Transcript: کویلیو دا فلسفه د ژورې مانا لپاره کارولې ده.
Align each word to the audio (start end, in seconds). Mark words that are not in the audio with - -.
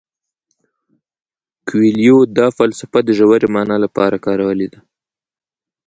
کویلیو 1.67 2.17
دا 2.37 2.47
فلسفه 2.57 2.99
د 3.03 3.09
ژورې 3.17 3.47
مانا 3.53 3.77
لپاره 3.85 4.17
کارولې 4.25 4.67
ده. 4.73 4.79